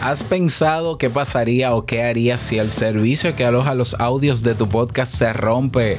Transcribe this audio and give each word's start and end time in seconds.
¿Has 0.00 0.22
pensado 0.22 0.96
qué 0.96 1.10
pasaría 1.10 1.74
o 1.74 1.84
qué 1.84 2.02
harías 2.02 2.40
si 2.40 2.56
el 2.56 2.72
servicio 2.72 3.36
que 3.36 3.44
aloja 3.44 3.74
los 3.74 3.92
audios 4.00 4.42
de 4.42 4.54
tu 4.54 4.66
podcast 4.66 5.14
se 5.14 5.30
rompe 5.34 5.98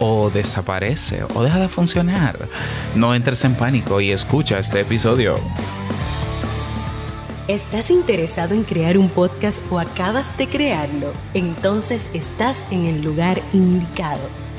o 0.00 0.28
desaparece 0.28 1.22
o 1.36 1.44
deja 1.44 1.60
de 1.60 1.68
funcionar? 1.68 2.36
No 2.96 3.14
entres 3.14 3.44
en 3.44 3.54
pánico 3.54 4.00
y 4.00 4.10
escucha 4.10 4.58
este 4.58 4.80
episodio. 4.80 5.36
¿Estás 7.46 7.92
interesado 7.92 8.54
en 8.54 8.64
crear 8.64 8.98
un 8.98 9.08
podcast 9.08 9.60
o 9.70 9.78
acabas 9.78 10.36
de 10.36 10.48
crearlo? 10.48 11.12
Entonces 11.32 12.08
estás 12.14 12.64
en 12.72 12.86
el 12.86 13.04
lugar 13.04 13.40
indicado 13.52 14.47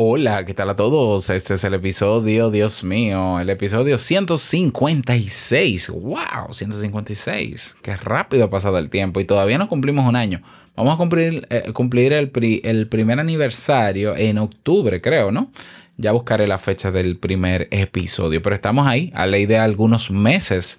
Hola, 0.00 0.44
¿qué 0.44 0.54
tal 0.54 0.70
a 0.70 0.76
todos? 0.76 1.28
Este 1.28 1.54
es 1.54 1.64
el 1.64 1.74
episodio, 1.74 2.52
Dios 2.52 2.84
mío, 2.84 3.40
el 3.40 3.50
episodio 3.50 3.98
156. 3.98 5.90
¡Wow! 5.90 6.52
156. 6.52 7.78
Qué 7.82 7.96
rápido 7.96 8.44
ha 8.44 8.48
pasado 8.48 8.78
el 8.78 8.90
tiempo 8.90 9.18
y 9.18 9.24
todavía 9.24 9.58
no 9.58 9.68
cumplimos 9.68 10.06
un 10.06 10.14
año. 10.14 10.40
Vamos 10.76 10.94
a 10.94 10.98
cumplir, 10.98 11.48
eh, 11.50 11.72
cumplir 11.72 12.12
el, 12.12 12.30
primer 12.30 13.18
aniversario 13.18 14.14
en 14.14 14.38
octubre, 14.38 15.00
creo, 15.00 15.32
¿no? 15.32 15.50
Ya 15.96 16.12
buscaré 16.12 16.46
la 16.46 16.60
fecha 16.60 16.92
del 16.92 17.16
primer 17.16 17.66
episodio, 17.72 18.40
pero 18.40 18.54
estamos 18.54 18.86
ahí, 18.86 19.10
a 19.16 19.26
ley 19.26 19.46
de 19.46 19.58
algunos 19.58 20.12
meses 20.12 20.78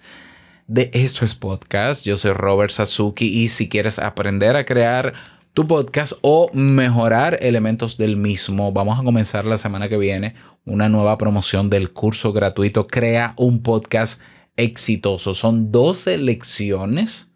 de 0.68 0.92
Esto 0.94 1.26
es 1.26 1.36
Podcast. 1.36 2.06
Yo 2.06 2.16
soy 2.16 2.32
Robert 2.32 2.72
Sasuki 2.72 3.28
y 3.28 3.50
si 3.50 3.68
quieres 3.68 4.00
aprender 4.00 4.56
a 4.56 4.64
crear 4.64 5.14
tu 5.54 5.68
podcast 5.68 6.14
o 6.22 6.50
mejorar 6.54 7.38
elementos 7.42 7.98
del 7.98 8.18
mismo. 8.18 8.72
Vamos 8.72 9.00
a 9.00 9.04
comenzar 9.04 9.46
la 9.46 9.58
semana 9.58 9.90
que 9.90 9.98
viene 9.98 10.36
una 10.66 10.90
nueva 10.90 11.18
promoción 11.18 11.70
del 11.70 11.92
curso 11.92 12.32
gratuito 12.32 12.88
Crea 12.88 13.34
un 13.36 13.62
podcast 13.64 14.22
exitoso. 14.56 15.34
Son 15.34 15.72
12 15.72 16.18
lecciones 16.18 17.28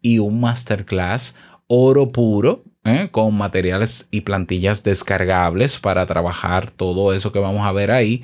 y 0.00 0.18
un 0.18 0.40
masterclass 0.40 1.34
oro 1.66 2.12
puro 2.12 2.64
¿eh? 2.84 3.08
con 3.10 3.36
materiales 3.36 4.06
y 4.10 4.22
plantillas 4.22 4.82
descargables 4.82 5.78
para 5.78 6.06
trabajar 6.06 6.70
todo 6.70 7.12
eso 7.12 7.32
que 7.32 7.40
vamos 7.40 7.66
a 7.66 7.72
ver 7.72 7.90
ahí 7.90 8.22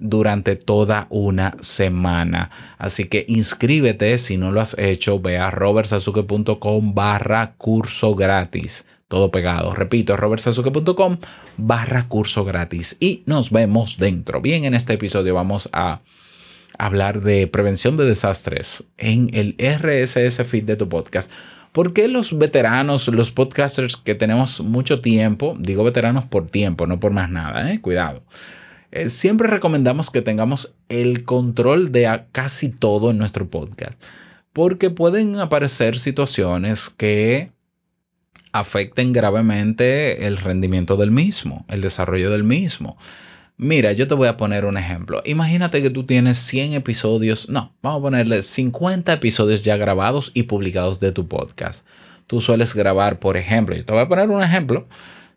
durante 0.00 0.56
toda 0.56 1.06
una 1.10 1.54
semana. 1.60 2.50
Así 2.78 3.04
que 3.04 3.24
inscríbete 3.28 4.18
si 4.18 4.36
no 4.36 4.50
lo 4.50 4.60
has 4.60 4.76
hecho, 4.78 5.20
ve 5.20 5.38
a 5.38 5.50
robertsazuke.com 5.50 6.94
barra 6.94 7.52
curso 7.56 8.14
gratis. 8.14 8.84
Todo 9.08 9.30
pegado. 9.30 9.74
Repito, 9.74 10.16
robertsazuke.com 10.16 11.18
barra 11.56 12.04
curso 12.08 12.44
gratis. 12.44 12.96
Y 13.00 13.22
nos 13.26 13.50
vemos 13.50 13.98
dentro. 13.98 14.40
Bien, 14.40 14.64
en 14.64 14.74
este 14.74 14.94
episodio 14.94 15.34
vamos 15.34 15.68
a 15.72 16.00
hablar 16.78 17.20
de 17.20 17.46
prevención 17.46 17.96
de 17.96 18.04
desastres 18.04 18.84
en 18.96 19.30
el 19.34 19.56
RSS 19.58 20.44
feed 20.46 20.64
de 20.64 20.76
tu 20.76 20.88
podcast. 20.88 21.30
¿Por 21.72 21.92
qué 21.92 22.08
los 22.08 22.36
veteranos, 22.36 23.06
los 23.08 23.30
podcasters 23.30 23.96
que 23.96 24.16
tenemos 24.16 24.60
mucho 24.60 25.00
tiempo, 25.00 25.56
digo 25.58 25.84
veteranos 25.84 26.24
por 26.24 26.48
tiempo, 26.48 26.86
no 26.86 26.98
por 26.98 27.12
más 27.12 27.30
nada, 27.30 27.70
eh? 27.70 27.80
cuidado, 27.80 28.22
eh, 28.92 29.08
siempre 29.08 29.48
recomendamos 29.48 30.10
que 30.10 30.22
tengamos 30.22 30.74
el 30.88 31.24
control 31.24 31.92
de 31.92 32.24
casi 32.32 32.68
todo 32.68 33.10
en 33.10 33.18
nuestro 33.18 33.48
podcast, 33.48 34.00
porque 34.52 34.90
pueden 34.90 35.36
aparecer 35.36 35.98
situaciones 35.98 36.90
que 36.90 37.52
afecten 38.52 39.12
gravemente 39.12 40.26
el 40.26 40.36
rendimiento 40.36 40.96
del 40.96 41.12
mismo, 41.12 41.64
el 41.68 41.80
desarrollo 41.82 42.30
del 42.30 42.42
mismo. 42.42 42.96
Mira, 43.56 43.92
yo 43.92 44.06
te 44.06 44.14
voy 44.14 44.26
a 44.26 44.36
poner 44.36 44.64
un 44.64 44.76
ejemplo. 44.76 45.22
Imagínate 45.24 45.82
que 45.82 45.90
tú 45.90 46.04
tienes 46.04 46.38
100 46.38 46.72
episodios, 46.72 47.48
no, 47.48 47.74
vamos 47.82 48.00
a 48.00 48.02
ponerle 48.02 48.42
50 48.42 49.12
episodios 49.12 49.62
ya 49.62 49.76
grabados 49.76 50.32
y 50.34 50.44
publicados 50.44 50.98
de 50.98 51.12
tu 51.12 51.28
podcast. 51.28 51.86
Tú 52.26 52.40
sueles 52.40 52.74
grabar, 52.74 53.18
por 53.18 53.36
ejemplo, 53.36 53.76
yo 53.76 53.84
te 53.84 53.92
voy 53.92 54.02
a 54.02 54.08
poner 54.08 54.30
un 54.30 54.42
ejemplo 54.42 54.88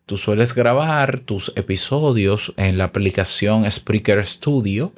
Tú 0.06 0.18
sueles 0.18 0.53
grabar 0.53 1.19
tus 1.22 1.53
episodios 1.56 2.53
en 2.58 2.78
la 2.78 2.86
aplicación 2.86 3.69
Spreaker 3.69 4.25
Studio. 4.25 4.91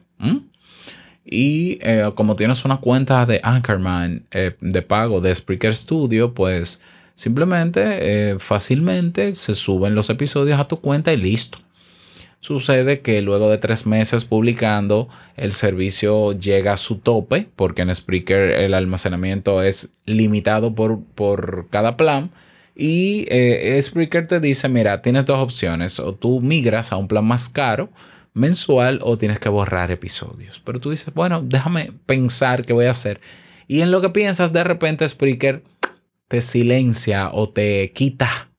Y 1.24 1.78
eh, 1.82 2.12
como 2.16 2.36
tienes 2.36 2.66
una 2.66 2.78
cuenta 2.78 3.26
de 3.26 3.40
Anchorman 3.44 4.24
eh, 4.32 4.56
de 4.60 4.82
pago 4.82 5.22
de 5.22 5.34
Spreaker 5.34 5.76
Studio, 5.76 6.34
pues 6.34 6.82
simplemente, 7.14 8.32
eh, 8.32 8.40
fácilmente 8.40 9.36
se 9.36 9.54
suben 9.54 9.96
los 9.96 10.10
episodios 10.10 10.60
a 10.60 10.68
tu 10.68 10.80
cuenta 10.82 11.14
y 11.14 11.18
listo. 11.18 11.60
Sucede 12.40 13.02
que 13.02 13.22
luego 13.22 13.50
de 13.50 13.58
tres 13.58 13.86
meses 13.88 14.26
publicando, 14.26 15.10
el 15.36 15.54
servicio 15.54 16.34
llega 16.34 16.74
a 16.74 16.78
su 16.78 16.98
tope, 16.98 17.48
porque 17.56 17.82
en 17.82 17.94
Spreaker 17.94 18.52
el 18.52 18.74
almacenamiento 18.76 19.64
es 19.64 19.90
limitado 20.06 20.76
por, 20.76 21.00
por 21.16 21.68
cada 21.70 21.98
plan 21.98 22.30
y 22.76 23.26
eh, 23.30 23.80
Spreaker 23.82 24.28
te 24.28 24.40
dice, 24.40 24.68
mira, 24.68 25.02
tienes 25.02 25.26
dos 25.26 25.40
opciones, 25.40 26.00
o 26.00 26.14
tú 26.14 26.42
migras 26.42 26.92
a 26.92 26.98
un 26.98 27.08
plan 27.08 27.26
más 27.26 27.50
caro 27.50 27.90
mensual 28.36 29.00
o 29.02 29.18
tienes 29.18 29.40
que 29.40 29.50
borrar 29.50 29.90
episodios. 29.90 30.62
Pero 30.64 30.80
tú 30.80 30.92
dices, 30.92 31.12
bueno, 31.14 31.42
déjame 31.42 31.94
pensar 32.06 32.66
qué 32.66 32.74
voy 32.74 32.86
a 32.86 32.92
hacer. 32.92 33.22
Y 33.68 33.82
en 33.82 33.92
lo 33.92 34.02
que 34.02 34.10
piensas, 34.10 34.54
de 34.54 34.64
repente 34.64 35.08
Spreaker 35.08 35.64
te 36.28 36.42
silencia 36.42 37.30
o 37.32 37.50
te 37.50 37.92
quita 37.94 38.50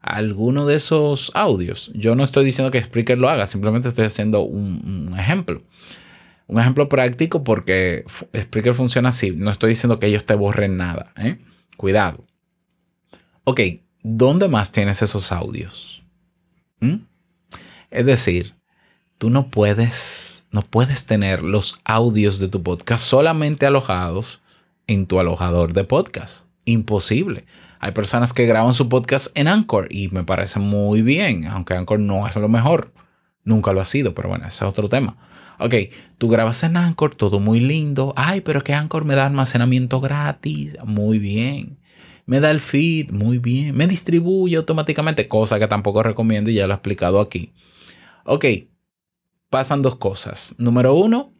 alguno 0.00 0.64
de 0.64 0.76
esos 0.76 1.32
audios. 1.34 1.90
Yo 1.94 2.14
no 2.14 2.24
estoy 2.24 2.44
diciendo 2.44 2.70
que 2.70 2.82
Spreaker 2.82 3.18
lo 3.18 3.28
haga, 3.28 3.46
simplemente 3.46 3.88
estoy 3.88 4.06
haciendo 4.06 4.42
un, 4.42 5.14
ejemplo. 5.18 5.62
Un 6.46 6.60
ejemplo 6.60 6.88
práctico 6.88 7.42
porque 7.42 8.04
Spreaker 8.34 8.74
funciona 8.74 9.08
así. 9.08 9.32
No 9.32 9.50
estoy 9.50 9.70
diciendo 9.70 9.98
que 9.98 10.06
ellos 10.06 10.24
te 10.24 10.36
borren 10.36 10.76
nada. 10.76 11.12
¿eh? 11.16 11.38
Cuidado. 11.76 12.25
Ok, 13.48 13.60
¿dónde 14.02 14.48
más 14.48 14.72
tienes 14.72 15.02
esos 15.02 15.30
audios? 15.30 16.02
¿Mm? 16.80 16.96
Es 17.92 18.04
decir, 18.04 18.56
tú 19.18 19.30
no 19.30 19.52
puedes, 19.52 20.44
no 20.50 20.62
puedes 20.62 21.06
tener 21.06 21.44
los 21.44 21.78
audios 21.84 22.40
de 22.40 22.48
tu 22.48 22.64
podcast 22.64 23.04
solamente 23.04 23.64
alojados 23.64 24.40
en 24.88 25.06
tu 25.06 25.20
alojador 25.20 25.74
de 25.74 25.84
podcast. 25.84 26.48
Imposible. 26.64 27.44
Hay 27.78 27.92
personas 27.92 28.32
que 28.32 28.46
graban 28.46 28.72
su 28.72 28.88
podcast 28.88 29.28
en 29.38 29.46
Anchor 29.46 29.86
y 29.92 30.08
me 30.08 30.24
parece 30.24 30.58
muy 30.58 31.02
bien, 31.02 31.46
aunque 31.46 31.74
Anchor 31.74 32.00
no 32.00 32.26
es 32.26 32.34
lo 32.34 32.48
mejor. 32.48 32.92
Nunca 33.44 33.72
lo 33.72 33.80
ha 33.80 33.84
sido, 33.84 34.12
pero 34.12 34.28
bueno, 34.28 34.48
ese 34.48 34.64
es 34.64 34.68
otro 34.68 34.88
tema. 34.88 35.18
Ok, 35.60 35.74
tú 36.18 36.28
grabas 36.28 36.64
en 36.64 36.76
Anchor, 36.76 37.14
todo 37.14 37.38
muy 37.38 37.60
lindo. 37.60 38.12
Ay, 38.16 38.40
pero 38.40 38.64
que 38.64 38.74
Anchor 38.74 39.04
me 39.04 39.14
da 39.14 39.24
almacenamiento 39.24 40.00
gratis. 40.00 40.76
Muy 40.84 41.20
bien 41.20 41.78
me 42.26 42.40
da 42.40 42.50
el 42.50 42.60
feed, 42.60 43.10
muy 43.12 43.38
bien, 43.38 43.76
me 43.76 43.86
distribuye 43.86 44.56
automáticamente, 44.56 45.28
cosa 45.28 45.58
que 45.58 45.68
tampoco 45.68 46.02
recomiendo 46.02 46.50
y 46.50 46.54
ya 46.54 46.66
lo 46.66 46.74
he 46.74 46.76
explicado 46.76 47.20
aquí. 47.20 47.52
Ok, 48.24 48.44
pasan 49.48 49.82
dos 49.82 49.96
cosas. 49.96 50.54
Número 50.58 50.94
uno, 50.94 51.32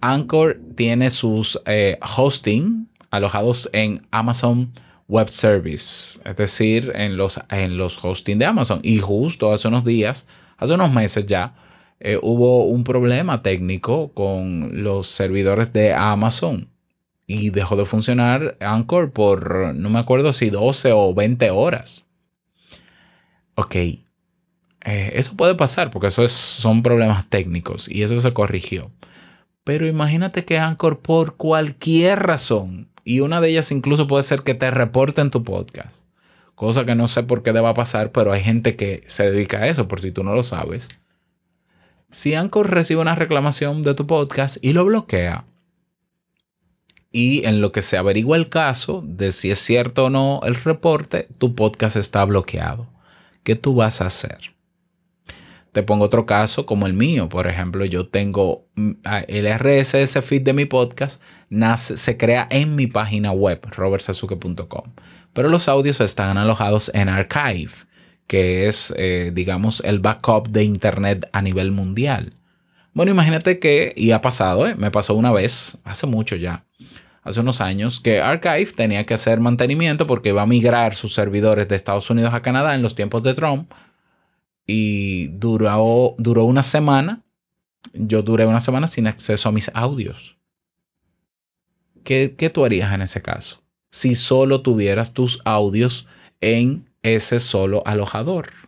Anchor 0.00 0.60
tiene 0.76 1.10
sus 1.10 1.60
eh, 1.66 1.98
hosting 2.16 2.88
alojados 3.10 3.68
en 3.72 4.06
Amazon 4.12 4.72
Web 5.08 5.28
Service, 5.28 6.20
es 6.24 6.36
decir, 6.36 6.92
en 6.94 7.16
los, 7.16 7.40
en 7.50 7.76
los 7.76 8.02
hosting 8.02 8.38
de 8.38 8.44
Amazon. 8.46 8.80
Y 8.84 8.98
justo 9.00 9.52
hace 9.52 9.66
unos 9.66 9.84
días, 9.84 10.28
hace 10.56 10.74
unos 10.74 10.92
meses 10.92 11.26
ya, 11.26 11.54
eh, 11.98 12.18
hubo 12.22 12.66
un 12.66 12.84
problema 12.84 13.42
técnico 13.42 14.12
con 14.12 14.84
los 14.84 15.08
servidores 15.08 15.72
de 15.72 15.92
Amazon 15.92 16.68
y 17.30 17.50
dejó 17.50 17.76
de 17.76 17.84
funcionar 17.84 18.56
Anchor 18.58 19.12
por, 19.12 19.74
no 19.74 19.90
me 19.90 19.98
acuerdo 19.98 20.32
si 20.32 20.48
12 20.48 20.92
o 20.92 21.14
20 21.14 21.50
horas. 21.50 22.06
Ok, 23.54 23.74
eh, 23.76 24.00
eso 24.84 25.36
puede 25.36 25.54
pasar 25.54 25.90
porque 25.90 26.06
eso 26.06 26.26
son 26.26 26.82
problemas 26.82 27.28
técnicos 27.28 27.86
y 27.86 28.02
eso 28.02 28.18
se 28.20 28.32
corrigió. 28.32 28.90
Pero 29.62 29.86
imagínate 29.86 30.46
que 30.46 30.58
Anchor 30.58 31.00
por 31.00 31.36
cualquier 31.36 32.20
razón, 32.20 32.88
y 33.04 33.20
una 33.20 33.42
de 33.42 33.50
ellas 33.50 33.70
incluso 33.72 34.06
puede 34.06 34.22
ser 34.22 34.42
que 34.42 34.54
te 34.54 34.70
reporten 34.70 35.30
tu 35.30 35.44
podcast, 35.44 36.00
cosa 36.54 36.86
que 36.86 36.94
no 36.94 37.08
sé 37.08 37.24
por 37.24 37.42
qué 37.42 37.52
deba 37.52 37.74
pasar, 37.74 38.10
pero 38.10 38.32
hay 38.32 38.42
gente 38.42 38.74
que 38.74 39.04
se 39.06 39.30
dedica 39.30 39.58
a 39.58 39.66
eso, 39.68 39.86
por 39.86 40.00
si 40.00 40.12
tú 40.12 40.24
no 40.24 40.32
lo 40.32 40.42
sabes. 40.42 40.88
Si 42.10 42.34
Anchor 42.34 42.70
recibe 42.70 43.02
una 43.02 43.14
reclamación 43.14 43.82
de 43.82 43.92
tu 43.92 44.06
podcast 44.06 44.56
y 44.62 44.72
lo 44.72 44.86
bloquea, 44.86 45.44
y 47.10 47.46
en 47.46 47.60
lo 47.60 47.72
que 47.72 47.82
se 47.82 47.96
averigua 47.96 48.36
el 48.36 48.48
caso 48.48 49.02
de 49.04 49.32
si 49.32 49.50
es 49.50 49.58
cierto 49.58 50.06
o 50.06 50.10
no 50.10 50.40
el 50.44 50.54
reporte, 50.54 51.28
tu 51.38 51.54
podcast 51.54 51.96
está 51.96 52.24
bloqueado. 52.24 52.88
¿Qué 53.42 53.54
tú 53.54 53.74
vas 53.74 54.00
a 54.00 54.06
hacer? 54.06 54.54
Te 55.72 55.82
pongo 55.82 56.06
otro 56.06 56.26
caso 56.26 56.66
como 56.66 56.86
el 56.86 56.92
mío. 56.92 57.28
Por 57.28 57.46
ejemplo, 57.46 57.84
yo 57.84 58.08
tengo 58.08 58.66
mm, 58.74 58.92
el 59.28 59.46
RSS 59.58 60.22
feed 60.22 60.42
de 60.42 60.52
mi 60.52 60.64
podcast, 60.64 61.22
nace, 61.50 61.96
se 61.96 62.16
crea 62.16 62.46
en 62.50 62.76
mi 62.76 62.86
página 62.86 63.32
web, 63.32 63.60
robertsazuke.com. 63.70 64.92
Pero 65.32 65.48
los 65.48 65.68
audios 65.68 66.00
están 66.00 66.36
alojados 66.36 66.90
en 66.94 67.08
Archive, 67.08 67.72
que 68.26 68.66
es, 68.66 68.92
eh, 68.96 69.30
digamos, 69.32 69.80
el 69.84 70.00
backup 70.00 70.48
de 70.48 70.64
Internet 70.64 71.28
a 71.32 71.42
nivel 71.42 71.70
mundial. 71.70 72.34
Bueno, 72.98 73.12
imagínate 73.12 73.60
que, 73.60 73.92
y 73.94 74.10
ha 74.10 74.20
pasado, 74.20 74.66
¿eh? 74.66 74.74
me 74.74 74.90
pasó 74.90 75.14
una 75.14 75.30
vez, 75.30 75.78
hace 75.84 76.04
mucho 76.08 76.34
ya, 76.34 76.66
hace 77.22 77.38
unos 77.38 77.60
años, 77.60 78.00
que 78.00 78.20
Archive 78.20 78.72
tenía 78.72 79.06
que 79.06 79.14
hacer 79.14 79.38
mantenimiento 79.38 80.08
porque 80.08 80.30
iba 80.30 80.42
a 80.42 80.46
migrar 80.46 80.96
sus 80.96 81.14
servidores 81.14 81.68
de 81.68 81.76
Estados 81.76 82.10
Unidos 82.10 82.34
a 82.34 82.42
Canadá 82.42 82.74
en 82.74 82.82
los 82.82 82.96
tiempos 82.96 83.22
de 83.22 83.34
Trump. 83.34 83.70
Y 84.66 85.28
duró, 85.28 86.16
duró 86.18 86.42
una 86.42 86.64
semana. 86.64 87.22
Yo 87.92 88.22
duré 88.22 88.46
una 88.46 88.58
semana 88.58 88.88
sin 88.88 89.06
acceso 89.06 89.48
a 89.48 89.52
mis 89.52 89.70
audios. 89.74 90.36
¿Qué, 92.02 92.34
¿Qué 92.36 92.50
tú 92.50 92.64
harías 92.64 92.92
en 92.92 93.02
ese 93.02 93.22
caso? 93.22 93.62
Si 93.92 94.16
solo 94.16 94.62
tuvieras 94.62 95.14
tus 95.14 95.40
audios 95.44 96.08
en 96.40 96.90
ese 97.02 97.38
solo 97.38 97.80
alojador. 97.86 98.67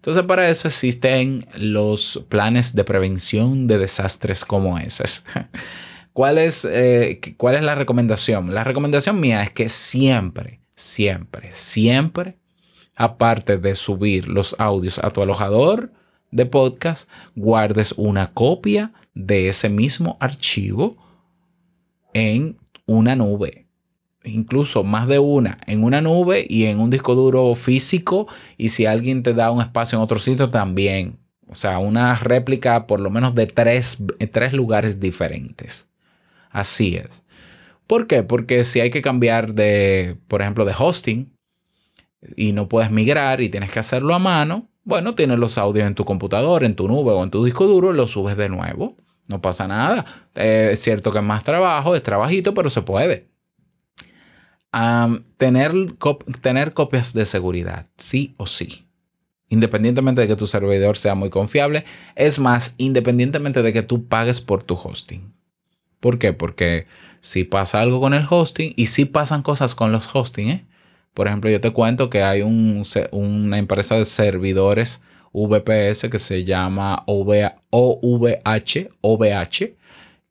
Entonces 0.00 0.22
para 0.22 0.48
eso 0.48 0.66
existen 0.66 1.46
los 1.58 2.24
planes 2.30 2.74
de 2.74 2.84
prevención 2.84 3.66
de 3.66 3.76
desastres 3.76 4.46
como 4.46 4.78
ese. 4.78 5.04
¿Cuál 6.14 6.38
es, 6.38 6.64
eh, 6.64 7.20
¿Cuál 7.36 7.56
es 7.56 7.62
la 7.62 7.74
recomendación? 7.74 8.54
La 8.54 8.64
recomendación 8.64 9.20
mía 9.20 9.42
es 9.42 9.50
que 9.50 9.68
siempre, 9.68 10.62
siempre, 10.74 11.52
siempre, 11.52 12.38
aparte 12.96 13.58
de 13.58 13.74
subir 13.74 14.26
los 14.26 14.56
audios 14.58 14.98
a 14.98 15.10
tu 15.10 15.20
alojador 15.20 15.92
de 16.30 16.46
podcast, 16.46 17.06
guardes 17.36 17.92
una 17.98 18.32
copia 18.32 18.94
de 19.12 19.48
ese 19.48 19.68
mismo 19.68 20.16
archivo 20.18 20.96
en 22.14 22.56
una 22.86 23.14
nube 23.16 23.69
incluso 24.24 24.84
más 24.84 25.08
de 25.08 25.18
una 25.18 25.58
en 25.66 25.82
una 25.82 26.00
nube 26.00 26.44
y 26.48 26.66
en 26.66 26.80
un 26.80 26.90
disco 26.90 27.14
duro 27.14 27.54
físico 27.54 28.26
y 28.56 28.70
si 28.70 28.86
alguien 28.86 29.22
te 29.22 29.34
da 29.34 29.50
un 29.50 29.60
espacio 29.60 29.96
en 29.96 30.02
otro 30.02 30.18
sitio 30.18 30.50
también. 30.50 31.18
O 31.48 31.54
sea, 31.54 31.78
una 31.78 32.14
réplica 32.14 32.86
por 32.86 33.00
lo 33.00 33.10
menos 33.10 33.34
de 33.34 33.46
tres, 33.46 33.98
tres 34.32 34.52
lugares 34.52 35.00
diferentes. 35.00 35.88
Así 36.50 36.96
es. 36.96 37.24
¿Por 37.86 38.06
qué? 38.06 38.22
Porque 38.22 38.62
si 38.62 38.80
hay 38.80 38.90
que 38.90 39.02
cambiar 39.02 39.54
de, 39.54 40.16
por 40.28 40.42
ejemplo, 40.42 40.64
de 40.64 40.74
hosting 40.78 41.32
y 42.36 42.52
no 42.52 42.68
puedes 42.68 42.92
migrar 42.92 43.40
y 43.40 43.48
tienes 43.48 43.72
que 43.72 43.80
hacerlo 43.80 44.14
a 44.14 44.20
mano, 44.20 44.68
bueno, 44.84 45.16
tienes 45.16 45.38
los 45.38 45.58
audios 45.58 45.86
en 45.88 45.96
tu 45.96 46.04
computador, 46.04 46.62
en 46.62 46.76
tu 46.76 46.86
nube 46.86 47.12
o 47.12 47.24
en 47.24 47.30
tu 47.30 47.44
disco 47.44 47.66
duro, 47.66 47.92
los 47.92 48.12
subes 48.12 48.36
de 48.36 48.48
nuevo. 48.48 48.96
No 49.26 49.40
pasa 49.42 49.66
nada. 49.66 50.04
Eh, 50.36 50.70
es 50.72 50.80
cierto 50.80 51.10
que 51.10 51.18
es 51.18 51.24
más 51.24 51.42
trabajo, 51.42 51.96
es 51.96 52.02
trabajito, 52.02 52.54
pero 52.54 52.70
se 52.70 52.82
puede 52.82 53.30
tener, 55.36 55.72
tener 56.40 56.74
copias 56.74 57.12
de 57.12 57.24
seguridad, 57.24 57.86
sí 57.96 58.34
o 58.36 58.46
sí. 58.46 58.86
Independientemente 59.48 60.20
de 60.20 60.28
que 60.28 60.36
tu 60.36 60.46
servidor 60.46 60.96
sea 60.96 61.14
muy 61.14 61.28
confiable. 61.30 61.84
Es 62.14 62.38
más, 62.38 62.74
independientemente 62.78 63.62
de 63.62 63.72
que 63.72 63.82
tú 63.82 64.06
pagues 64.06 64.40
por 64.40 64.62
tu 64.62 64.74
hosting. 64.74 65.34
¿Por 65.98 66.18
qué? 66.18 66.32
Porque 66.32 66.86
si 67.20 67.44
pasa 67.44 67.80
algo 67.80 68.00
con 68.00 68.14
el 68.14 68.26
hosting 68.28 68.72
y 68.76 68.86
si 68.86 69.06
pasan 69.06 69.42
cosas 69.42 69.74
con 69.74 69.90
los 69.92 70.08
hosting, 70.14 70.48
¿eh? 70.48 70.66
Por 71.14 71.26
ejemplo, 71.26 71.50
yo 71.50 71.60
te 71.60 71.72
cuento 71.72 72.08
que 72.08 72.22
hay 72.22 72.42
un, 72.42 72.84
una 73.10 73.58
empresa 73.58 73.96
de 73.96 74.04
servidores 74.04 75.02
VPS 75.32 76.08
que 76.08 76.18
se 76.18 76.44
llama 76.44 77.02
OVH, 77.06 77.56
OVH 79.00 79.76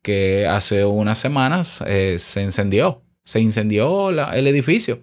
que 0.02 0.46
hace 0.46 0.84
unas 0.84 1.18
semanas 1.18 1.84
eh, 1.86 2.16
se 2.18 2.42
encendió 2.42 3.02
se 3.30 3.40
incendió 3.40 4.10
el 4.10 4.48
edificio 4.48 4.98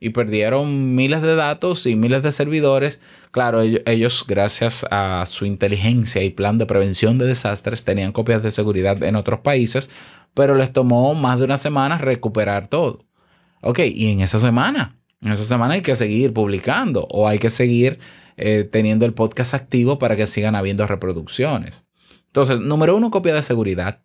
y 0.00 0.08
perdieron 0.08 0.94
miles 0.94 1.20
de 1.20 1.36
datos 1.36 1.84
y 1.84 1.96
miles 1.96 2.22
de 2.22 2.32
servidores. 2.32 2.98
Claro, 3.30 3.60
ellos, 3.60 4.24
gracias 4.26 4.86
a 4.90 5.24
su 5.26 5.44
inteligencia 5.44 6.22
y 6.22 6.30
plan 6.30 6.56
de 6.56 6.64
prevención 6.64 7.18
de 7.18 7.26
desastres, 7.26 7.84
tenían 7.84 8.12
copias 8.12 8.42
de 8.42 8.50
seguridad 8.50 9.02
en 9.02 9.16
otros 9.16 9.40
países, 9.40 9.90
pero 10.32 10.54
les 10.54 10.72
tomó 10.72 11.14
más 11.14 11.40
de 11.40 11.44
una 11.44 11.58
semana 11.58 11.98
recuperar 11.98 12.68
todo. 12.68 13.04
Ok, 13.60 13.80
y 13.80 14.12
en 14.12 14.22
esa 14.22 14.38
semana, 14.38 14.96
en 15.20 15.32
esa 15.32 15.44
semana 15.44 15.74
hay 15.74 15.82
que 15.82 15.94
seguir 15.94 16.32
publicando 16.32 17.06
o 17.10 17.28
hay 17.28 17.38
que 17.38 17.50
seguir 17.50 17.98
eh, 18.38 18.64
teniendo 18.64 19.04
el 19.04 19.12
podcast 19.12 19.52
activo 19.52 19.98
para 19.98 20.16
que 20.16 20.24
sigan 20.24 20.54
habiendo 20.54 20.86
reproducciones. 20.86 21.84
Entonces, 22.28 22.60
número 22.60 22.96
uno, 22.96 23.10
copia 23.10 23.34
de 23.34 23.42
seguridad 23.42 24.00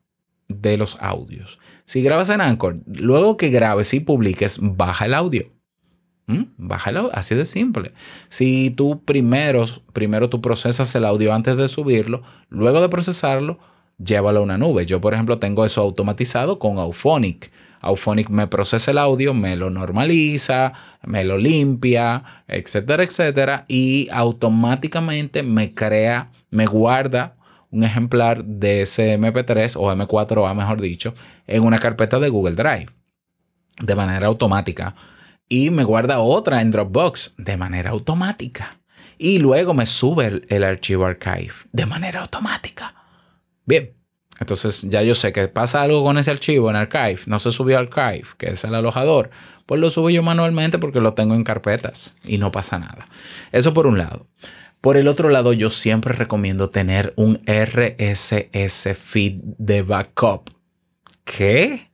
de 0.50 0.76
los 0.76 0.98
audios. 1.00 1.60
Si 1.86 2.02
grabas 2.02 2.30
en 2.30 2.42
Anchor, 2.42 2.80
luego 2.86 3.38
que 3.38 3.50
grabes 3.50 3.94
y 3.94 4.00
publiques, 4.00 4.60
baja 4.62 5.06
el 5.06 5.14
audio. 5.14 5.52
¿Mm? 6.28 6.44
Baja 6.58 6.90
el 6.90 6.98
audio, 6.98 7.12
así 7.14 7.36
de 7.36 7.46
simple. 7.46 7.92
Si 8.30 8.70
tú 8.70 9.04
primero, 9.04 9.66
primero 9.92 10.30
tú 10.30 10.42
procesas 10.42 10.94
el 10.96 11.06
audio 11.06 11.34
antes 11.34 11.58
de 11.58 11.68
subirlo, 11.68 12.24
luego 12.50 12.82
de 12.82 12.90
procesarlo, 12.90 13.60
llévalo 13.98 14.40
a 14.40 14.44
una 14.44 14.58
nube. 14.58 14.86
Yo, 14.86 15.02
por 15.02 15.14
ejemplo, 15.14 15.40
tengo 15.40 15.66
eso 15.66 15.82
automatizado 15.82 16.60
con 16.60 16.78
Auphonic. 16.78 17.52
Auphonic 17.82 18.30
me 18.30 18.48
procesa 18.48 18.92
el 18.92 18.98
audio, 18.98 19.34
me 19.34 19.58
lo 19.58 19.70
normaliza, 19.70 20.72
me 21.06 21.26
lo 21.26 21.38
limpia, 21.38 22.24
etcétera, 22.48 23.04
etcétera, 23.04 23.66
y 23.68 24.08
automáticamente 24.10 25.44
me 25.44 25.74
crea, 25.74 26.32
me 26.50 26.66
guarda 26.66 27.36
un 27.74 27.84
ejemplar 27.84 28.46
de 28.46 28.84
ese 28.84 29.18
MP3 29.18 29.76
o 29.78 29.92
M4A, 29.92 30.56
mejor 30.56 30.80
dicho, 30.80 31.16
en 31.48 31.64
una 31.64 31.80
carpeta 31.80 32.20
de 32.20 32.30
Google 32.30 32.56
Drive 32.56 32.88
de 33.82 33.96
manera 33.96 34.28
automática 34.28 34.94
y 35.50 35.72
me 35.72 35.84
guarda 35.84 36.20
otra 36.20 36.62
en 36.62 36.72
Dropbox 36.72 37.34
de 37.38 37.58
manera 37.58 37.90
automática. 37.90 38.80
Y 39.18 39.40
luego 39.40 39.74
me 39.74 39.86
sube 39.86 40.42
el, 40.48 40.64
archivo 40.64 41.06
archive 41.06 41.54
de 41.72 41.86
manera 41.86 42.22
automática. 42.22 42.94
Bien, 43.66 43.94
entonces 44.40 44.84
ya 44.90 45.02
yo 45.02 45.16
sé 45.16 45.32
que 45.32 45.48
pasa 45.48 45.82
algo 45.82 46.04
con 46.04 46.18
ese 46.18 46.32
archivo 46.32 46.70
en 46.70 46.76
archive, 46.76 47.22
no 47.26 47.40
se 47.40 47.52
subió 47.52 47.80
archive, 47.80 48.26
que 48.38 48.52
es 48.52 48.64
el 48.64 48.76
alojador, 48.76 49.32
pues 49.66 49.80
lo 49.80 49.90
subo 49.90 50.10
yo 50.10 50.22
manualmente 50.22 50.78
porque 50.78 51.00
lo 51.00 51.14
tengo 51.14 51.36
en 51.36 51.44
carpetas 51.44 52.16
y 52.24 52.38
no 52.38 52.52
pasa 52.52 52.80
nada. 52.80 53.08
Eso 53.52 53.74
por 53.74 53.88
un 53.88 53.98
lado. 53.98 54.28
Por 54.84 54.98
el 54.98 55.08
otro 55.08 55.30
lado, 55.30 55.54
yo 55.54 55.70
siempre 55.70 56.14
recomiendo 56.14 56.70
tener 56.70 57.14
un 57.16 57.40
RSS 57.48 58.98
feed 59.02 59.36
de 59.58 59.82
backup. 59.82 60.50
¿Qué? 61.24 61.90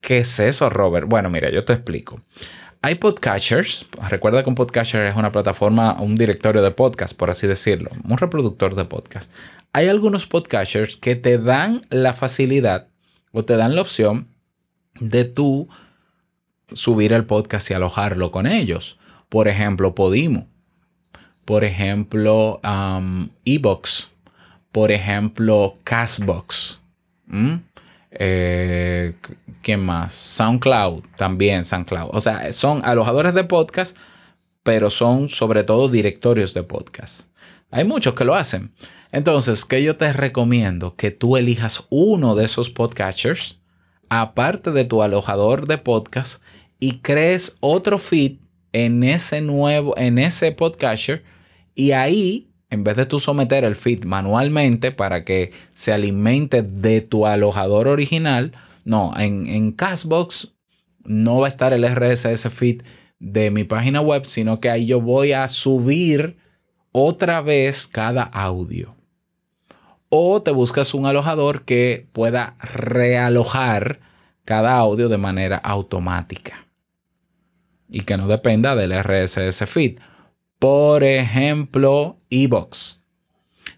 ¿Qué 0.00 0.20
es 0.20 0.40
eso, 0.40 0.70
Robert? 0.70 1.06
Bueno, 1.06 1.28
mira, 1.28 1.50
yo 1.50 1.66
te 1.66 1.74
explico. 1.74 2.22
Hay 2.80 2.94
podcatchers. 2.94 3.84
Recuerda 4.08 4.42
que 4.42 4.48
un 4.48 4.54
podcatcher 4.54 5.02
es 5.04 5.16
una 5.16 5.32
plataforma, 5.32 6.00
un 6.00 6.16
directorio 6.16 6.62
de 6.62 6.70
podcast, 6.70 7.14
por 7.14 7.28
así 7.28 7.46
decirlo, 7.46 7.90
un 8.08 8.16
reproductor 8.16 8.74
de 8.74 8.86
podcast. 8.86 9.30
Hay 9.74 9.88
algunos 9.88 10.26
podcatchers 10.26 10.96
que 10.96 11.16
te 11.16 11.36
dan 11.36 11.86
la 11.90 12.14
facilidad 12.14 12.88
o 13.32 13.44
te 13.44 13.58
dan 13.58 13.74
la 13.74 13.82
opción 13.82 14.28
de 14.98 15.26
tú 15.26 15.68
subir 16.72 17.12
el 17.12 17.26
podcast 17.26 17.70
y 17.70 17.74
alojarlo 17.74 18.30
con 18.30 18.46
ellos. 18.46 18.98
Por 19.28 19.46
ejemplo, 19.46 19.94
Podimo 19.94 20.49
por 21.50 21.64
ejemplo, 21.64 22.60
um, 22.62 23.28
Ebox, 23.44 24.08
por 24.70 24.92
ejemplo, 24.92 25.74
Castbox. 25.82 26.80
Eh, 28.12 29.14
¿Quién 29.60 29.80
más? 29.80 30.12
SoundCloud, 30.12 31.02
también 31.16 31.64
SoundCloud. 31.64 32.10
O 32.12 32.20
sea, 32.20 32.52
son 32.52 32.84
alojadores 32.84 33.34
de 33.34 33.42
podcast, 33.42 33.96
pero 34.62 34.90
son 34.90 35.28
sobre 35.28 35.64
todo 35.64 35.88
directorios 35.88 36.54
de 36.54 36.62
podcast. 36.62 37.28
Hay 37.72 37.82
muchos 37.82 38.14
que 38.14 38.24
lo 38.24 38.36
hacen. 38.36 38.70
Entonces, 39.10 39.64
¿qué 39.64 39.82
yo 39.82 39.96
te 39.96 40.12
recomiendo? 40.12 40.94
Que 40.94 41.10
tú 41.10 41.36
elijas 41.36 41.82
uno 41.90 42.36
de 42.36 42.44
esos 42.44 42.70
podcatchers, 42.70 43.58
aparte 44.08 44.70
de 44.70 44.84
tu 44.84 45.02
alojador 45.02 45.66
de 45.66 45.78
podcast, 45.78 46.40
y 46.78 46.98
crees 46.98 47.56
otro 47.58 47.98
feed 47.98 48.36
en 48.72 49.02
ese 49.02 49.40
nuevo, 49.40 49.98
en 49.98 50.20
ese 50.20 50.52
podcatcher 50.52 51.24
y 51.74 51.92
ahí, 51.92 52.50
en 52.70 52.84
vez 52.84 52.96
de 52.96 53.06
tú 53.06 53.20
someter 53.20 53.64
el 53.64 53.76
feed 53.76 54.04
manualmente 54.04 54.92
para 54.92 55.24
que 55.24 55.52
se 55.72 55.92
alimente 55.92 56.62
de 56.62 57.00
tu 57.00 57.26
alojador 57.26 57.88
original, 57.88 58.52
no, 58.84 59.12
en, 59.16 59.46
en 59.46 59.72
Castbox 59.72 60.52
no 61.04 61.38
va 61.38 61.46
a 61.46 61.48
estar 61.48 61.72
el 61.72 61.84
RSS 61.84 62.48
feed 62.50 62.82
de 63.18 63.50
mi 63.50 63.64
página 63.64 64.00
web, 64.00 64.24
sino 64.24 64.60
que 64.60 64.70
ahí 64.70 64.86
yo 64.86 65.00
voy 65.00 65.32
a 65.32 65.46
subir 65.48 66.38
otra 66.92 67.40
vez 67.42 67.86
cada 67.86 68.22
audio. 68.22 68.96
O 70.08 70.42
te 70.42 70.50
buscas 70.50 70.94
un 70.94 71.06
alojador 71.06 71.62
que 71.62 72.08
pueda 72.12 72.56
realojar 72.60 74.00
cada 74.44 74.76
audio 74.76 75.08
de 75.08 75.18
manera 75.18 75.56
automática 75.56 76.66
y 77.88 78.00
que 78.00 78.16
no 78.16 78.26
dependa 78.26 78.74
del 78.74 78.92
RSS 78.92 79.66
feed. 79.66 80.00
Por 80.60 81.04
ejemplo, 81.04 82.18
Evox. 82.28 83.00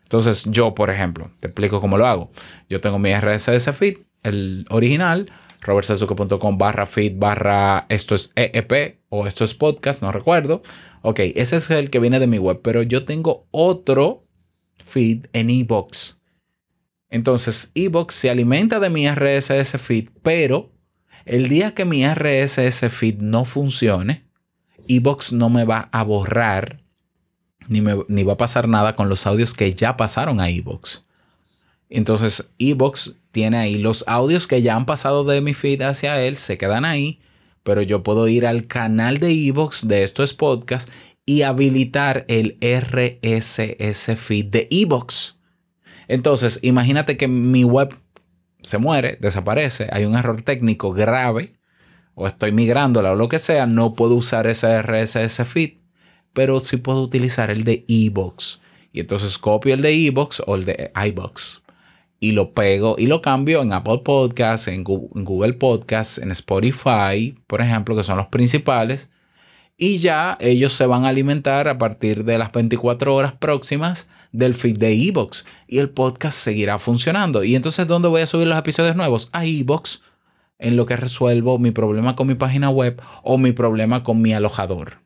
Entonces, 0.02 0.44
yo, 0.50 0.74
por 0.74 0.90
ejemplo, 0.90 1.30
te 1.40 1.46
explico 1.46 1.80
cómo 1.80 1.96
lo 1.96 2.06
hago. 2.06 2.32
Yo 2.68 2.80
tengo 2.80 2.98
mi 2.98 3.14
RSS 3.14 3.72
feed, 3.72 3.98
el 4.24 4.66
original, 4.68 5.30
robertsazuke.com 5.60 6.58
barra 6.58 6.86
feed 6.86 7.14
barra 7.16 7.86
esto 7.88 8.16
es 8.16 8.32
EEP 8.34 8.98
o 9.08 9.28
esto 9.28 9.44
es 9.44 9.54
podcast, 9.54 10.02
no 10.02 10.10
recuerdo. 10.10 10.62
Ok, 11.02 11.20
ese 11.36 11.56
es 11.56 11.70
el 11.70 11.88
que 11.88 12.00
viene 12.00 12.18
de 12.18 12.26
mi 12.26 12.38
web, 12.38 12.60
pero 12.62 12.82
yo 12.82 13.04
tengo 13.04 13.46
otro 13.52 14.24
feed 14.84 15.26
en 15.32 15.50
Evox. 15.50 16.18
Entonces, 17.10 17.70
Evox 17.76 18.12
se 18.14 18.28
alimenta 18.28 18.80
de 18.80 18.90
mi 18.90 19.08
RSS 19.08 19.78
feed, 19.80 20.08
pero 20.22 20.72
el 21.26 21.48
día 21.48 21.74
que 21.74 21.84
mi 21.84 22.04
RSS 22.04 22.90
feed 22.90 23.20
no 23.20 23.44
funcione, 23.44 24.24
Evox 24.88 25.32
no 25.32 25.48
me 25.48 25.64
va 25.64 25.88
a 25.92 26.02
borrar 26.02 26.82
ni, 27.68 27.82
ni 28.08 28.22
va 28.22 28.34
a 28.34 28.36
pasar 28.38 28.68
nada 28.68 28.96
con 28.96 29.08
los 29.08 29.26
audios 29.26 29.54
que 29.54 29.74
ya 29.74 29.96
pasaron 29.96 30.40
a 30.40 30.50
Evox. 30.50 31.04
Entonces, 31.88 32.44
Evox 32.58 33.16
tiene 33.32 33.58
ahí 33.58 33.78
los 33.78 34.04
audios 34.06 34.46
que 34.46 34.62
ya 34.62 34.76
han 34.76 34.86
pasado 34.86 35.24
de 35.24 35.40
mi 35.40 35.54
feed 35.54 35.82
hacia 35.82 36.20
él, 36.20 36.36
se 36.36 36.56
quedan 36.56 36.84
ahí, 36.84 37.20
pero 37.62 37.82
yo 37.82 38.02
puedo 38.02 38.28
ir 38.28 38.46
al 38.46 38.66
canal 38.66 39.18
de 39.18 39.30
Evox 39.30 39.86
de 39.86 40.02
Esto 40.02 40.22
es 40.22 40.34
Podcast 40.34 40.88
y 41.24 41.42
habilitar 41.42 42.24
el 42.28 42.58
RSS 42.60 44.16
feed 44.16 44.46
de 44.46 44.68
Evox. 44.70 45.36
Entonces, 46.08 46.58
imagínate 46.62 47.16
que 47.16 47.28
mi 47.28 47.64
web 47.64 47.94
se 48.62 48.78
muere, 48.78 49.18
desaparece, 49.20 49.88
hay 49.92 50.04
un 50.04 50.16
error 50.16 50.42
técnico 50.42 50.92
grave, 50.92 51.54
o 52.14 52.26
estoy 52.26 52.52
migrándola 52.52 53.12
o 53.12 53.16
lo 53.16 53.28
que 53.28 53.38
sea, 53.38 53.66
no 53.66 53.94
puedo 53.94 54.14
usar 54.14 54.46
ese 54.46 54.82
RSS 54.82 55.44
feed, 55.46 55.74
pero 56.32 56.60
sí 56.60 56.76
puedo 56.76 57.02
utilizar 57.02 57.50
el 57.50 57.64
de 57.64 57.84
Ebox. 57.88 58.60
Y 58.92 59.00
entonces 59.00 59.38
copio 59.38 59.74
el 59.74 59.82
de 59.82 60.06
Ebox 60.06 60.42
o 60.46 60.54
el 60.54 60.64
de 60.64 60.92
iBox 61.06 61.62
y 62.22 62.30
lo 62.30 62.52
pego 62.52 62.94
y 62.96 63.06
lo 63.06 63.20
cambio 63.20 63.62
en 63.62 63.72
Apple 63.72 64.02
Podcasts, 64.04 64.68
en 64.68 64.84
Google 64.84 65.54
Podcasts, 65.54 66.18
en 66.18 66.30
Spotify, 66.30 67.34
por 67.48 67.60
ejemplo, 67.60 67.96
que 67.96 68.04
son 68.04 68.16
los 68.16 68.28
principales. 68.28 69.10
Y 69.76 69.96
ya 69.96 70.38
ellos 70.38 70.72
se 70.72 70.86
van 70.86 71.04
a 71.04 71.08
alimentar 71.08 71.66
a 71.66 71.78
partir 71.78 72.24
de 72.24 72.38
las 72.38 72.52
24 72.52 73.12
horas 73.12 73.32
próximas 73.32 74.08
del 74.30 74.54
feed 74.54 74.78
de 74.78 74.92
Evox 74.92 75.44
y 75.66 75.78
el 75.78 75.90
podcast 75.90 76.38
seguirá 76.38 76.78
funcionando. 76.78 77.42
Y 77.42 77.56
entonces, 77.56 77.88
¿dónde 77.88 78.06
voy 78.06 78.20
a 78.20 78.28
subir 78.28 78.46
los 78.46 78.58
episodios 78.58 78.94
nuevos? 78.94 79.28
A 79.32 79.44
Evox, 79.44 80.00
en 80.62 80.76
lo 80.76 80.86
que 80.86 80.96
resuelvo 80.96 81.58
mi 81.58 81.70
problema 81.70 82.16
con 82.16 82.26
mi 82.26 82.34
página 82.34 82.70
web 82.70 83.00
o 83.22 83.36
mi 83.36 83.52
problema 83.52 84.02
con 84.02 84.22
mi 84.22 84.32
alojador. 84.32 85.02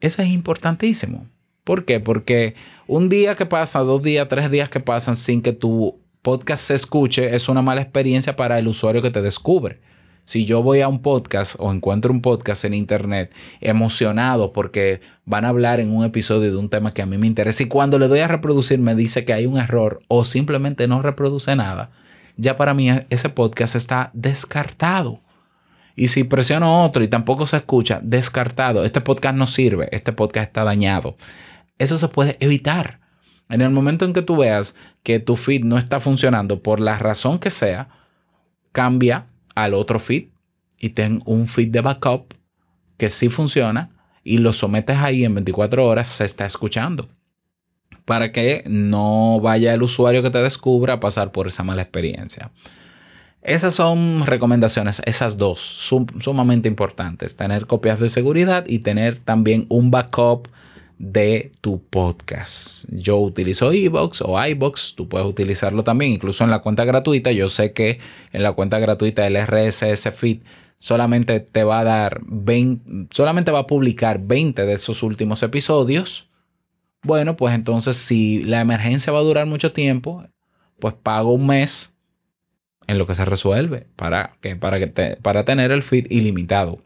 Eso 0.00 0.22
es 0.22 0.28
importantísimo. 0.28 1.26
¿Por 1.64 1.84
qué? 1.84 2.00
Porque 2.00 2.54
un 2.86 3.08
día 3.08 3.36
que 3.36 3.46
pasa, 3.46 3.80
dos 3.80 4.02
días, 4.02 4.28
tres 4.28 4.50
días 4.50 4.68
que 4.68 4.80
pasan 4.80 5.14
sin 5.14 5.42
que 5.42 5.52
tu 5.52 6.00
podcast 6.22 6.64
se 6.64 6.74
escuche 6.74 7.34
es 7.34 7.48
una 7.48 7.62
mala 7.62 7.82
experiencia 7.82 8.36
para 8.36 8.58
el 8.58 8.68
usuario 8.68 9.02
que 9.02 9.10
te 9.10 9.22
descubre. 9.22 9.80
Si 10.24 10.44
yo 10.44 10.62
voy 10.62 10.80
a 10.80 10.88
un 10.88 11.02
podcast 11.02 11.56
o 11.58 11.72
encuentro 11.72 12.12
un 12.12 12.22
podcast 12.22 12.64
en 12.64 12.74
internet 12.74 13.34
emocionado 13.60 14.52
porque 14.52 15.00
van 15.24 15.44
a 15.44 15.48
hablar 15.48 15.80
en 15.80 15.94
un 15.94 16.04
episodio 16.04 16.50
de 16.50 16.56
un 16.56 16.68
tema 16.68 16.94
que 16.94 17.02
a 17.02 17.06
mí 17.06 17.18
me 17.18 17.26
interesa 17.26 17.62
y 17.62 17.66
cuando 17.66 17.98
le 17.98 18.08
doy 18.08 18.20
a 18.20 18.28
reproducir 18.28 18.78
me 18.78 18.94
dice 18.94 19.24
que 19.24 19.32
hay 19.32 19.46
un 19.46 19.58
error 19.58 20.02
o 20.08 20.24
simplemente 20.24 20.86
no 20.88 21.02
reproduce 21.02 21.56
nada, 21.56 21.90
ya 22.40 22.56
para 22.56 22.72
mí 22.72 22.88
ese 23.10 23.28
podcast 23.28 23.76
está 23.76 24.10
descartado. 24.14 25.20
Y 25.94 26.06
si 26.06 26.24
presiono 26.24 26.82
otro 26.84 27.04
y 27.04 27.08
tampoco 27.08 27.44
se 27.44 27.58
escucha, 27.58 28.00
descartado. 28.02 28.84
Este 28.84 29.02
podcast 29.02 29.36
no 29.36 29.46
sirve, 29.46 29.88
este 29.92 30.12
podcast 30.12 30.48
está 30.48 30.64
dañado. 30.64 31.16
Eso 31.78 31.98
se 31.98 32.08
puede 32.08 32.38
evitar. 32.40 33.00
En 33.50 33.60
el 33.60 33.70
momento 33.70 34.06
en 34.06 34.14
que 34.14 34.22
tú 34.22 34.36
veas 34.36 34.74
que 35.02 35.20
tu 35.20 35.36
feed 35.36 35.64
no 35.64 35.76
está 35.76 36.00
funcionando 36.00 36.62
por 36.62 36.80
la 36.80 36.96
razón 36.98 37.38
que 37.38 37.50
sea, 37.50 37.88
cambia 38.72 39.26
al 39.54 39.74
otro 39.74 39.98
feed 39.98 40.28
y 40.78 40.90
ten 40.90 41.20
un 41.26 41.46
feed 41.46 41.68
de 41.68 41.82
backup 41.82 42.32
que 42.96 43.10
sí 43.10 43.28
funciona 43.28 43.90
y 44.24 44.38
lo 44.38 44.54
sometes 44.54 44.96
ahí 44.96 45.24
en 45.24 45.34
24 45.34 45.84
horas, 45.84 46.06
se 46.06 46.24
está 46.24 46.46
escuchando. 46.46 47.08
Para 48.10 48.32
que 48.32 48.64
no 48.66 49.38
vaya 49.40 49.72
el 49.72 49.84
usuario 49.84 50.20
que 50.20 50.30
te 50.30 50.42
descubra 50.42 50.94
a 50.94 50.98
pasar 50.98 51.30
por 51.30 51.46
esa 51.46 51.62
mala 51.62 51.82
experiencia. 51.82 52.50
Esas 53.40 53.72
son 53.76 54.26
recomendaciones, 54.26 55.00
esas 55.04 55.36
dos, 55.36 55.60
sumamente 55.60 56.66
importantes. 56.66 57.36
Tener 57.36 57.68
copias 57.68 58.00
de 58.00 58.08
seguridad 58.08 58.64
y 58.66 58.80
tener 58.80 59.18
también 59.18 59.66
un 59.68 59.92
backup 59.92 60.48
de 60.98 61.52
tu 61.60 61.84
podcast. 61.84 62.84
Yo 62.90 63.16
utilizo 63.18 63.70
Evox 63.70 64.22
o 64.22 64.44
iBox, 64.44 64.94
tú 64.96 65.08
puedes 65.08 65.28
utilizarlo 65.28 65.84
también, 65.84 66.10
incluso 66.10 66.42
en 66.42 66.50
la 66.50 66.62
cuenta 66.62 66.84
gratuita. 66.84 67.30
Yo 67.30 67.48
sé 67.48 67.72
que 67.72 68.00
en 68.32 68.42
la 68.42 68.54
cuenta 68.54 68.80
gratuita 68.80 69.22
del 69.22 69.36
RSS 69.36 70.10
Feed 70.10 70.40
solamente 70.78 71.38
te 71.38 71.62
va 71.62 71.78
a 71.78 71.84
dar 71.84 72.22
20, 72.26 73.14
solamente 73.14 73.52
va 73.52 73.60
a 73.60 73.66
publicar 73.68 74.18
20 74.20 74.66
de 74.66 74.72
esos 74.72 75.04
últimos 75.04 75.44
episodios. 75.44 76.26
Bueno, 77.02 77.36
pues 77.36 77.54
entonces 77.54 77.96
si 77.96 78.44
la 78.44 78.60
emergencia 78.60 79.12
va 79.12 79.20
a 79.20 79.22
durar 79.22 79.46
mucho 79.46 79.72
tiempo, 79.72 80.24
pues 80.78 80.94
pago 80.94 81.32
un 81.32 81.46
mes 81.46 81.94
en 82.86 82.98
lo 82.98 83.06
que 83.06 83.14
se 83.14 83.24
resuelve 83.24 83.86
para, 83.96 84.36
que, 84.40 84.56
para, 84.56 84.78
que 84.78 85.16
para 85.22 85.44
tener 85.44 85.70
el 85.70 85.82
feed 85.82 86.06
ilimitado. 86.10 86.82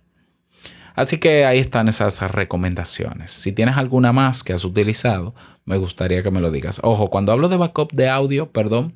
Así 0.95 1.19
que 1.19 1.45
ahí 1.45 1.59
están 1.59 1.89
esas 1.89 2.21
recomendaciones. 2.31 3.33
Si 3.33 3.51
tienes 3.51 3.77
alguna 3.77 4.13
más 4.13 4.45
que 4.45 4.53
has 4.53 4.65
utilizado, 4.65 5.35
me 5.65 5.77
gustaría 5.77 6.23
que 6.23 6.31
me 6.31 6.41
lo 6.41 6.53
digas. 6.53 6.81
Ojo, 6.85 7.11
cuando 7.11 7.33
hablo 7.33 7.49
de 7.49 7.57
backup 7.57 7.93
de 7.93 8.09
audio, 8.09 8.53
perdón, 8.53 8.95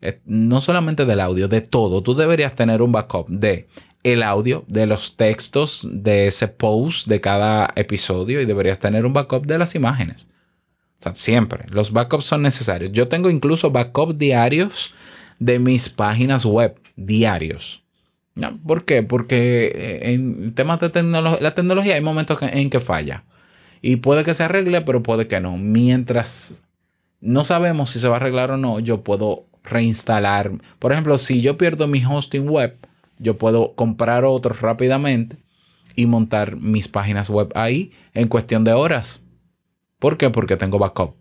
eh, 0.00 0.20
no 0.24 0.62
solamente 0.62 1.04
del 1.04 1.20
audio, 1.20 1.48
de 1.48 1.60
todo. 1.60 2.02
Tú 2.02 2.14
deberías 2.14 2.54
tener 2.54 2.80
un 2.80 2.92
backup 2.92 3.28
de 3.28 3.68
el 4.04 4.22
audio, 4.22 4.64
de 4.68 4.86
los 4.86 5.16
textos, 5.16 5.88
de 5.90 6.26
ese 6.26 6.48
post 6.48 7.08
de 7.08 7.20
cada 7.20 7.72
episodio 7.74 8.40
y 8.40 8.46
deberías 8.46 8.78
tener 8.78 9.04
un 9.04 9.12
backup 9.12 9.46
de 9.46 9.58
las 9.58 9.74
imágenes. 9.74 10.28
Siempre. 11.12 11.66
Los 11.68 11.92
backups 11.92 12.24
son 12.24 12.42
necesarios. 12.42 12.92
Yo 12.92 13.08
tengo 13.08 13.28
incluso 13.28 13.70
backup 13.70 14.16
diarios 14.16 14.94
de 15.38 15.58
mis 15.58 15.88
páginas 15.88 16.44
web, 16.44 16.76
diarios. 16.96 17.82
¿Por 18.66 18.84
qué? 18.84 19.02
Porque 19.02 19.66
eh, 19.74 20.12
en 20.12 20.54
temas 20.54 20.80
de 20.80 20.90
la 21.40 21.54
tecnología 21.54 21.94
hay 21.94 22.00
momentos 22.00 22.38
en 22.42 22.70
que 22.70 22.80
falla. 22.80 23.24
Y 23.82 23.96
puede 23.96 24.24
que 24.24 24.34
se 24.34 24.42
arregle, 24.42 24.80
pero 24.80 25.02
puede 25.02 25.28
que 25.28 25.40
no. 25.40 25.56
Mientras 25.58 26.62
no 27.20 27.44
sabemos 27.44 27.90
si 27.90 28.00
se 28.00 28.08
va 28.08 28.14
a 28.14 28.16
arreglar 28.18 28.50
o 28.50 28.56
no, 28.56 28.80
yo 28.80 29.02
puedo 29.02 29.46
reinstalar. 29.62 30.52
Por 30.78 30.92
ejemplo, 30.92 31.18
si 31.18 31.40
yo 31.40 31.56
pierdo 31.56 31.86
mi 31.86 32.04
hosting 32.04 32.48
web, 32.48 32.76
yo 33.18 33.38
puedo 33.38 33.74
comprar 33.74 34.24
otro 34.24 34.54
rápidamente 34.54 35.36
y 35.96 36.06
montar 36.06 36.56
mis 36.56 36.88
páginas 36.88 37.30
web 37.30 37.50
ahí 37.54 37.92
en 38.14 38.28
cuestión 38.28 38.64
de 38.64 38.72
horas. 38.72 39.20
¿Por 40.04 40.18
qué? 40.18 40.28
Porque 40.28 40.58
tengo 40.58 40.78
backup. 40.78 41.14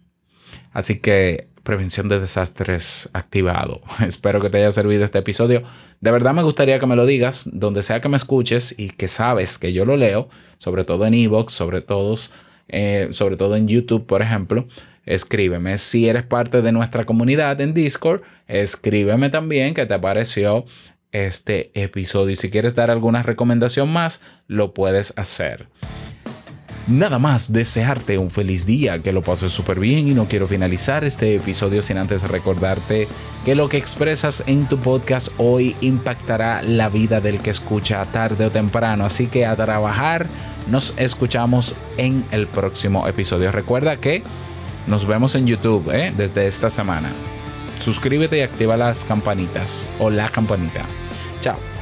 Así 0.73 0.99
que 0.99 1.47
prevención 1.63 2.09
de 2.09 2.19
desastres 2.19 3.09
activado. 3.13 3.79
Espero 4.05 4.41
que 4.41 4.49
te 4.49 4.57
haya 4.57 4.73
servido 4.73 5.05
este 5.05 5.19
episodio. 5.19 5.63
De 6.01 6.11
verdad 6.11 6.33
me 6.33 6.43
gustaría 6.43 6.79
que 6.79 6.85
me 6.85 6.97
lo 6.97 7.05
digas, 7.05 7.49
donde 7.53 7.81
sea 7.81 8.01
que 8.01 8.09
me 8.09 8.17
escuches 8.17 8.75
y 8.77 8.89
que 8.89 9.07
sabes 9.07 9.57
que 9.57 9.71
yo 9.71 9.85
lo 9.85 9.95
leo, 9.95 10.27
sobre 10.57 10.83
todo 10.83 11.05
en 11.05 11.13
Evox, 11.13 11.53
sobre, 11.53 11.79
todos, 11.79 12.33
eh, 12.67 13.07
sobre 13.11 13.37
todo 13.37 13.55
en 13.55 13.69
YouTube, 13.69 14.05
por 14.05 14.21
ejemplo. 14.21 14.67
Escríbeme. 15.05 15.77
Si 15.77 16.09
eres 16.09 16.23
parte 16.23 16.61
de 16.61 16.73
nuestra 16.73 17.05
comunidad 17.05 17.61
en 17.61 17.73
Discord, 17.73 18.23
escríbeme 18.49 19.29
también 19.29 19.75
qué 19.75 19.85
te 19.85 19.97
pareció 19.97 20.65
este 21.13 21.71
episodio. 21.81 22.31
Y 22.31 22.35
si 22.35 22.49
quieres 22.49 22.75
dar 22.75 22.91
alguna 22.91 23.23
recomendación 23.23 23.93
más, 23.93 24.19
lo 24.47 24.73
puedes 24.73 25.13
hacer. 25.15 25.69
Nada 26.87 27.17
más 27.17 27.53
desearte 27.53 28.17
un 28.17 28.29
feliz 28.29 28.65
día, 28.65 28.99
que 28.99 29.13
lo 29.13 29.21
pases 29.21 29.53
súper 29.53 29.79
bien 29.79 30.09
y 30.09 30.13
no 30.13 30.27
quiero 30.27 30.49
finalizar 30.49 31.05
este 31.05 31.35
episodio 31.35 31.81
sin 31.81 31.97
antes 31.97 32.23
recordarte 32.23 33.07
que 33.45 33.55
lo 33.55 33.69
que 33.69 33.77
expresas 33.77 34.43
en 34.47 34.65
tu 34.65 34.77
podcast 34.77 35.29
hoy 35.37 35.77
impactará 35.79 36.61
la 36.61 36.89
vida 36.89 37.21
del 37.21 37.39
que 37.39 37.51
escucha 37.51 38.03
tarde 38.05 38.45
o 38.45 38.51
temprano. 38.51 39.05
Así 39.05 39.27
que 39.27 39.45
a 39.45 39.55
trabajar, 39.55 40.27
nos 40.69 40.93
escuchamos 40.97 41.73
en 41.95 42.23
el 42.31 42.47
próximo 42.47 43.07
episodio. 43.07 43.53
Recuerda 43.53 43.95
que 43.95 44.21
nos 44.87 45.07
vemos 45.07 45.35
en 45.35 45.47
YouTube 45.47 45.89
¿eh? 45.89 46.13
desde 46.17 46.47
esta 46.47 46.69
semana. 46.69 47.09
Suscríbete 47.81 48.39
y 48.39 48.41
activa 48.41 48.75
las 48.75 49.05
campanitas 49.05 49.87
o 49.99 50.09
la 50.09 50.27
campanita. 50.27 50.81
Chao. 51.39 51.72